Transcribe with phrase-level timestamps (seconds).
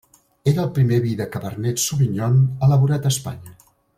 [0.51, 3.57] Era el primer vi de cabernet sauvignon elaborat a Espanya.